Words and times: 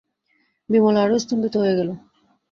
বিমলা 0.69 0.99
আরো 1.03 1.15
স্তম্ভিত 1.19 1.53
হয়ে 1.61 1.77
গেল। 1.79 1.89